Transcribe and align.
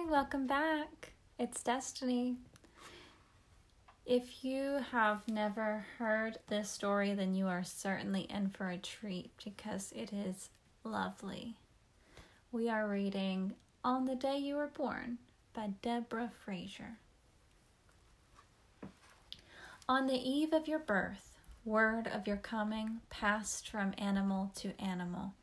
Welcome 0.00 0.46
back. 0.46 1.12
It's 1.38 1.62
Destiny. 1.62 2.36
If 4.06 4.42
you 4.42 4.80
have 4.90 5.28
never 5.28 5.84
heard 5.98 6.38
this 6.48 6.70
story, 6.70 7.12
then 7.12 7.34
you 7.34 7.46
are 7.46 7.62
certainly 7.62 8.22
in 8.22 8.48
for 8.48 8.70
a 8.70 8.78
treat 8.78 9.30
because 9.44 9.92
it 9.92 10.10
is 10.10 10.48
lovely. 10.82 11.56
We 12.52 12.70
are 12.70 12.88
reading 12.88 13.52
On 13.84 14.06
the 14.06 14.14
Day 14.14 14.38
You 14.38 14.56
Were 14.56 14.66
Born 14.66 15.18
by 15.52 15.74
Deborah 15.82 16.32
Frasier. 16.46 16.96
On 19.88 20.06
the 20.06 20.14
eve 20.14 20.54
of 20.54 20.66
your 20.68 20.78
birth, 20.78 21.36
word 21.66 22.06
of 22.06 22.26
your 22.26 22.38
coming 22.38 23.00
passed 23.10 23.68
from 23.68 23.92
animal 23.98 24.52
to 24.56 24.72
animal. 24.80 25.34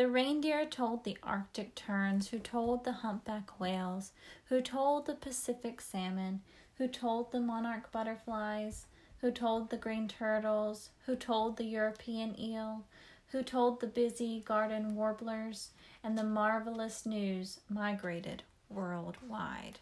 The 0.00 0.08
reindeer 0.08 0.64
told 0.64 1.04
the 1.04 1.18
Arctic 1.22 1.74
terns, 1.74 2.28
who 2.28 2.38
told 2.38 2.84
the 2.84 3.04
humpback 3.04 3.60
whales, 3.60 4.12
who 4.46 4.62
told 4.62 5.04
the 5.04 5.14
Pacific 5.14 5.82
salmon, 5.82 6.40
who 6.78 6.88
told 6.88 7.30
the 7.32 7.38
monarch 7.38 7.92
butterflies, 7.92 8.86
who 9.18 9.30
told 9.30 9.68
the 9.68 9.76
green 9.76 10.08
turtles, 10.08 10.88
who 11.04 11.16
told 11.16 11.58
the 11.58 11.66
European 11.66 12.34
eel, 12.40 12.86
who 13.26 13.42
told 13.42 13.80
the 13.80 13.86
busy 13.86 14.40
garden 14.40 14.94
warblers, 14.94 15.68
and 16.02 16.16
the 16.16 16.24
marvelous 16.24 17.04
news 17.04 17.60
migrated 17.68 18.42
worldwide. 18.70 19.80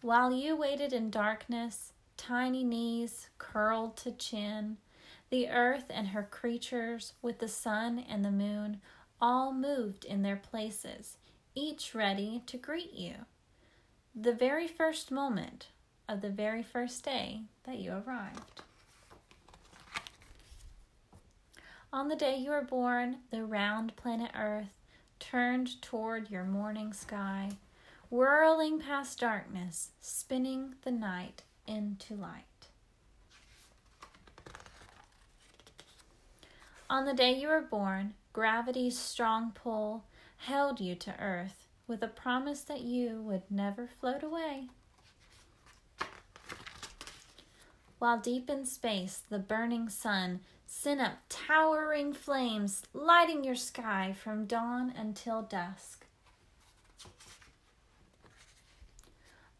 While 0.00 0.32
you 0.32 0.54
waited 0.54 0.92
in 0.92 1.10
darkness, 1.10 1.92
tiny 2.16 2.62
knees 2.62 3.30
curled 3.38 3.96
to 3.96 4.12
chin, 4.12 4.76
the 5.30 5.48
earth 5.48 5.86
and 5.90 6.08
her 6.08 6.22
creatures, 6.22 7.14
with 7.22 7.38
the 7.38 7.48
sun 7.48 8.04
and 8.08 8.24
the 8.24 8.30
moon, 8.30 8.80
all 9.20 9.52
moved 9.52 10.04
in 10.04 10.22
their 10.22 10.36
places, 10.36 11.16
each 11.54 11.94
ready 11.94 12.42
to 12.46 12.56
greet 12.56 12.92
you 12.92 13.26
the 14.18 14.32
very 14.32 14.66
first 14.66 15.10
moment 15.10 15.68
of 16.08 16.22
the 16.22 16.30
very 16.30 16.62
first 16.62 17.04
day 17.04 17.42
that 17.64 17.76
you 17.76 17.92
arrived. 17.92 18.62
On 21.92 22.08
the 22.08 22.16
day 22.16 22.36
you 22.36 22.50
were 22.50 22.62
born, 22.62 23.18
the 23.30 23.44
round 23.44 23.94
planet 23.94 24.30
Earth 24.34 24.72
turned 25.20 25.82
toward 25.82 26.30
your 26.30 26.44
morning 26.44 26.94
sky, 26.94 27.50
whirling 28.08 28.80
past 28.80 29.20
darkness, 29.20 29.90
spinning 30.00 30.76
the 30.82 30.90
night 30.90 31.42
into 31.66 32.14
light. 32.14 32.55
On 36.88 37.04
the 37.04 37.14
day 37.14 37.32
you 37.32 37.48
were 37.48 37.62
born, 37.62 38.14
gravity's 38.32 38.96
strong 38.96 39.50
pull 39.52 40.04
held 40.38 40.80
you 40.80 40.94
to 40.94 41.18
Earth 41.18 41.66
with 41.88 42.02
a 42.02 42.08
promise 42.08 42.60
that 42.62 42.82
you 42.82 43.20
would 43.22 43.42
never 43.50 43.88
float 44.00 44.22
away. 44.22 44.68
While 47.98 48.18
deep 48.20 48.48
in 48.50 48.66
space, 48.66 49.22
the 49.28 49.38
burning 49.38 49.88
sun 49.88 50.40
sent 50.66 51.00
up 51.00 51.14
towering 51.28 52.12
flames, 52.12 52.82
lighting 52.92 53.42
your 53.42 53.54
sky 53.54 54.14
from 54.16 54.46
dawn 54.46 54.92
until 54.96 55.42
dusk. 55.42 56.04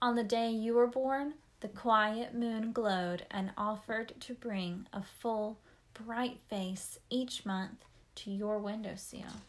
On 0.01 0.15
the 0.15 0.25
day 0.25 0.51
you 0.51 0.75
were 0.75 0.87
born, 0.87 1.35
the 1.61 1.69
quiet 1.69 2.35
moon 2.35 2.73
glowed 2.73 3.25
and 3.31 3.51
offered 3.57 4.13
to 4.21 4.35
bring 4.35 4.87
a 4.93 5.03
full, 5.03 5.59
bright 6.05 6.39
face 6.49 6.99
each 7.11 7.47
month 7.47 7.85
to 8.17 8.31
your 8.31 8.59
windowsill 8.59 9.43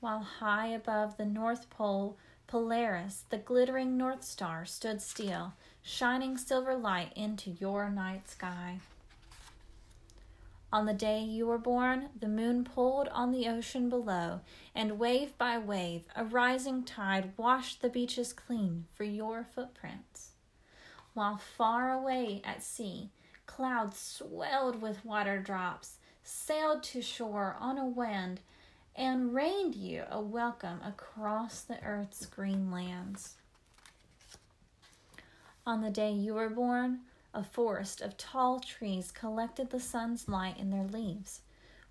while 0.00 0.20
high 0.20 0.68
above 0.68 1.16
the 1.16 1.24
North 1.26 1.68
Pole, 1.70 2.16
Polaris, 2.46 3.24
the 3.30 3.38
glittering 3.38 3.96
North 3.96 4.22
Star, 4.22 4.64
stood 4.64 5.02
still, 5.02 5.54
shining 5.82 6.36
silver 6.36 6.76
light 6.76 7.12
into 7.16 7.50
your 7.50 7.90
night 7.90 8.28
sky. 8.30 8.78
On 10.72 10.86
the 10.86 10.94
day 10.94 11.20
you 11.20 11.46
were 11.46 11.58
born, 11.58 12.10
the 12.18 12.28
moon 12.28 12.62
pulled 12.62 13.08
on 13.08 13.32
the 13.32 13.48
ocean 13.48 13.88
below, 13.88 14.40
and 14.74 14.98
wave 14.98 15.36
by 15.38 15.58
wave, 15.58 16.02
a 16.14 16.24
rising 16.24 16.84
tide 16.84 17.32
washed 17.36 17.80
the 17.80 17.88
beaches 17.88 18.32
clean 18.32 18.84
for 18.94 19.04
your 19.04 19.44
footprints. 19.54 20.32
While 21.14 21.38
far 21.38 21.90
away 21.90 22.42
at 22.44 22.62
sea, 22.62 23.10
clouds 23.48 23.98
swelled 23.98 24.80
with 24.80 25.04
water 25.04 25.40
drops, 25.40 25.96
sailed 26.22 26.84
to 26.84 27.02
shore 27.02 27.56
on 27.58 27.76
a 27.78 27.84
wind 27.84 28.40
and 28.94 29.34
rained 29.34 29.74
you 29.74 30.04
a 30.08 30.20
welcome 30.20 30.80
across 30.84 31.62
the 31.62 31.82
earth's 31.82 32.26
green 32.26 32.70
lands. 32.70 33.34
On 35.66 35.80
the 35.80 35.90
day 35.90 36.12
you 36.12 36.34
were 36.34 36.50
born, 36.50 37.00
a 37.34 37.42
forest 37.42 38.00
of 38.00 38.16
tall 38.16 38.60
trees 38.60 39.10
collected 39.10 39.70
the 39.70 39.80
sun's 39.80 40.28
light 40.28 40.58
in 40.58 40.70
their 40.70 40.86
leaves, 40.86 41.40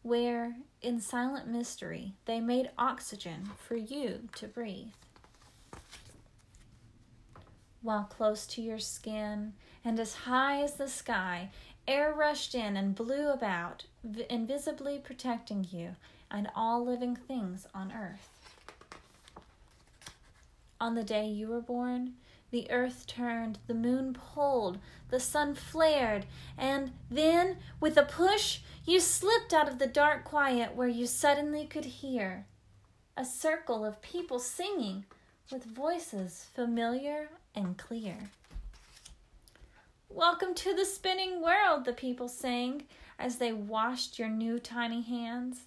where, 0.03 0.55
in 0.81 1.01
silent 1.01 1.47
mystery, 1.47 2.13
they 2.25 2.39
made 2.39 2.69
oxygen 2.77 3.49
for 3.57 3.75
you 3.75 4.29
to 4.35 4.47
breathe. 4.47 4.93
While 7.87 8.03
close 8.03 8.45
to 8.47 8.61
your 8.61 8.79
skin 8.79 9.53
and 9.85 9.97
as 9.97 10.13
high 10.13 10.61
as 10.61 10.73
the 10.73 10.89
sky, 10.89 11.51
air 11.87 12.11
rushed 12.11 12.53
in 12.53 12.75
and 12.75 12.93
blew 12.93 13.29
about, 13.29 13.85
invisibly 14.29 14.99
protecting 14.99 15.65
you 15.71 15.95
and 16.29 16.49
all 16.53 16.83
living 16.83 17.15
things 17.15 17.65
on 17.73 17.93
earth. 17.93 18.27
On 20.81 20.95
the 20.95 21.03
day 21.05 21.27
you 21.29 21.47
were 21.47 21.61
born, 21.61 22.15
the 22.51 22.69
earth 22.69 23.07
turned, 23.07 23.59
the 23.67 23.73
moon 23.73 24.13
pulled, 24.13 24.79
the 25.07 25.21
sun 25.21 25.55
flared, 25.55 26.25
and 26.57 26.91
then, 27.09 27.55
with 27.79 27.95
a 27.95 28.03
push, 28.03 28.59
you 28.85 28.99
slipped 28.99 29.53
out 29.53 29.69
of 29.69 29.79
the 29.79 29.87
dark 29.87 30.25
quiet 30.25 30.75
where 30.75 30.89
you 30.89 31.07
suddenly 31.07 31.65
could 31.65 31.85
hear 31.85 32.47
a 33.15 33.23
circle 33.23 33.85
of 33.85 34.01
people 34.01 34.39
singing 34.39 35.05
with 35.51 35.63
voices 35.63 36.47
familiar 36.53 37.29
and 37.55 37.77
clear. 37.77 38.17
Welcome 40.09 40.53
to 40.55 40.75
the 40.75 40.83
spinning 40.83 41.41
world, 41.41 41.85
the 41.85 41.93
people 41.93 42.27
sang 42.27 42.83
as 43.17 43.37
they 43.37 43.53
washed 43.53 44.19
your 44.19 44.27
new 44.27 44.59
tiny 44.59 45.01
hands. 45.01 45.61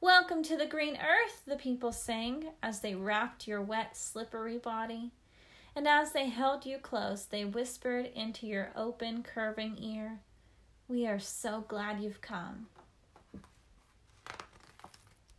Welcome 0.00 0.42
to 0.44 0.56
the 0.56 0.66
green 0.66 0.96
earth, 0.96 1.42
the 1.46 1.56
people 1.56 1.92
sang 1.92 2.46
as 2.64 2.80
they 2.80 2.96
wrapped 2.96 3.46
your 3.46 3.62
wet, 3.62 3.96
slippery 3.96 4.58
body. 4.58 5.12
And 5.76 5.86
as 5.86 6.12
they 6.12 6.28
held 6.28 6.66
you 6.66 6.78
close, 6.78 7.24
they 7.24 7.44
whispered 7.44 8.06
into 8.14 8.46
your 8.46 8.72
open, 8.74 9.22
curving 9.22 9.78
ear, 9.80 10.18
We 10.88 11.06
are 11.06 11.20
so 11.20 11.64
glad 11.68 12.02
you've 12.02 12.20
come. 12.20 12.66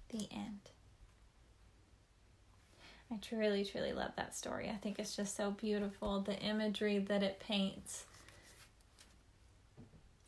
The 0.10 0.28
end. 0.32 0.73
I 3.14 3.18
truly, 3.22 3.64
truly 3.64 3.94
love 3.94 4.12
that 4.18 4.36
story. 4.36 4.70
I 4.70 4.78
think 4.78 4.98
it's 4.98 5.16
just 5.16 5.36
so 5.36 5.52
beautiful, 5.52 6.22
the 6.22 6.40
imagery 6.40 6.98
that 6.98 7.22
it 7.22 7.40
paints. 7.40 8.06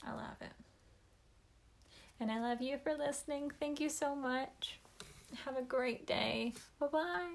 I 0.05 0.11
love 0.11 0.37
it. 0.41 0.51
And 2.19 2.31
I 2.31 2.39
love 2.39 2.61
you 2.61 2.77
for 2.83 2.93
listening. 2.93 3.51
Thank 3.59 3.79
you 3.79 3.89
so 3.89 4.15
much. 4.15 4.79
Have 5.45 5.57
a 5.57 5.63
great 5.63 6.05
day. 6.05 6.53
Bye 6.79 6.87
bye. 6.87 7.29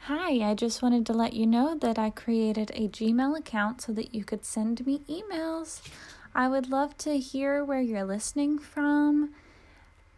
Hi, 0.00 0.50
I 0.50 0.54
just 0.54 0.82
wanted 0.82 1.06
to 1.06 1.14
let 1.14 1.32
you 1.32 1.46
know 1.46 1.74
that 1.76 1.98
I 1.98 2.10
created 2.10 2.70
a 2.74 2.88
Gmail 2.88 3.38
account 3.38 3.80
so 3.80 3.92
that 3.92 4.14
you 4.14 4.24
could 4.24 4.44
send 4.44 4.84
me 4.84 5.00
emails. 5.08 5.80
I 6.34 6.48
would 6.48 6.70
love 6.70 6.98
to 6.98 7.18
hear 7.18 7.64
where 7.64 7.80
you're 7.80 8.04
listening 8.04 8.58
from. 8.58 9.32